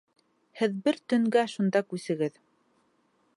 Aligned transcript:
Һеҙ 0.61 0.79
бер 0.87 0.97
төнгә 1.13 1.43
шунда 1.57 1.83
күсегеҙ. 1.91 2.41